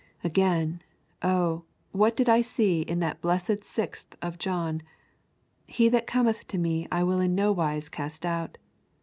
[0.23, 0.81] Again,
[1.21, 4.81] oh, what did I see in that blessed sixth of John:
[5.67, 8.57] Him that cometh to Me I will in nowise cast out.